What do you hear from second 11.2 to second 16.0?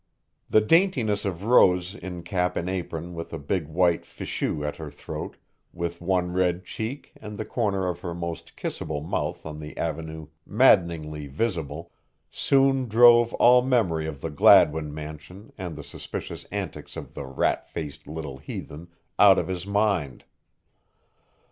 visible, soon drove all memory of the Gladwin mansion and the